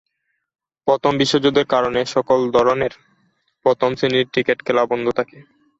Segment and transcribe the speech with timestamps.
[0.87, 2.93] প্রথম বিশ্বযুদ্ধের কারণে সকল ধরনের
[3.65, 5.37] প্রথম-শ্রেণীর ক্রিকেট খেলা বন্ধ থাকে।